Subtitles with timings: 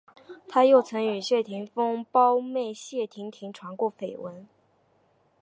[0.47, 4.47] 他又曾与谢霆锋胞妹谢婷婷传过绯闻。